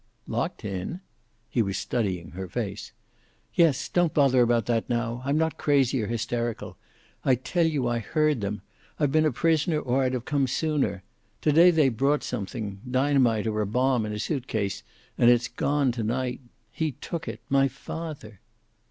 "Locked 0.25 0.65
in?" 0.65 1.01
He 1.47 1.61
was 1.61 1.77
studying 1.77 2.31
her 2.31 2.47
face. 2.47 2.91
"Yes. 3.53 3.87
Don't 3.87 4.15
bother 4.15 4.41
about 4.41 4.65
that 4.65 4.89
now. 4.89 5.21
I'm 5.25 5.37
not 5.37 5.59
crazy 5.59 6.01
or 6.01 6.07
hysterical. 6.07 6.75
I 7.23 7.35
tell 7.35 7.67
you 7.67 7.87
I 7.87 7.99
heard 7.99 8.41
them. 8.41 8.63
I've 8.99 9.11
been 9.11 9.27
a 9.27 9.31
prisoner 9.31 9.79
or 9.79 10.01
I'd 10.03 10.13
have 10.13 10.25
come 10.25 10.47
sooner. 10.47 11.03
To 11.41 11.51
day 11.51 11.69
they 11.69 11.89
brought 11.89 12.23
something 12.23 12.81
dynamite 12.89 13.45
or 13.45 13.61
a 13.61 13.67
bomb 13.67 14.03
in 14.07 14.11
a 14.11 14.17
suit 14.17 14.47
case 14.47 14.81
and 15.19 15.29
it's 15.29 15.47
gone 15.47 15.91
to 15.91 16.03
night. 16.03 16.41
He 16.71 16.93
took 16.93 17.27
it 17.27 17.39
my 17.47 17.67
father." 17.67 18.39